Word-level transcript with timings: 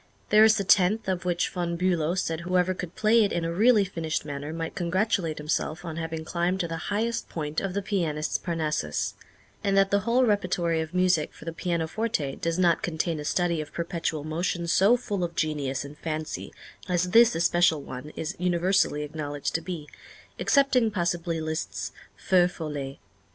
There 0.31 0.43
is 0.43 0.57
the 0.57 0.63
tenth, 0.63 1.07
of 1.07 1.25
which 1.25 1.49
Von 1.49 1.77
Bülow 1.77 2.17
said 2.17 2.39
whoever 2.41 2.73
could 2.73 2.95
play 2.95 3.23
it 3.23 3.31
in 3.31 3.45
a 3.45 3.53
really 3.53 3.85
finished 3.85 4.25
manner 4.25 4.51
might 4.51 4.73
congratulate 4.73 5.37
himself 5.37 5.85
on 5.85 5.97
having 5.97 6.25
climbed 6.25 6.59
to 6.61 6.67
the 6.67 6.89
highest 6.89 7.29
point 7.29 7.61
of 7.61 7.75
the 7.75 7.83
pianist's 7.83 8.39
Parnassus, 8.39 9.13
and 9.63 9.77
that 9.77 9.91
the 9.91 9.99
whole 9.99 10.23
repertory 10.25 10.81
of 10.81 10.95
music 10.95 11.35
for 11.35 11.45
the 11.45 11.53
pianoforte 11.53 12.37
does 12.37 12.57
not 12.57 12.81
contain 12.81 13.19
a 13.19 13.23
study 13.23 13.61
of 13.61 13.73
perpetual 13.73 14.23
motion 14.23 14.65
so 14.65 14.97
full 14.97 15.23
of 15.23 15.35
genius 15.35 15.85
and 15.85 15.99
fancy 15.99 16.51
as 16.89 17.11
this 17.11 17.35
especial 17.35 17.83
one 17.83 18.09
is 18.15 18.35
universally 18.39 19.03
acknowledged 19.03 19.53
to 19.53 19.61
be, 19.61 19.87
excepting, 20.39 20.89
possibly, 20.89 21.39
Liszt's 21.39 21.91
"Feux 22.17 22.47
Follets." 22.51 22.97